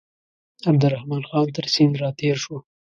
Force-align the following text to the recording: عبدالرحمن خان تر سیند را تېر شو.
عبدالرحمن 0.69 1.21
خان 1.29 1.47
تر 1.55 1.65
سیند 1.73 1.95
را 2.01 2.09
تېر 2.19 2.35
شو. 2.43 2.55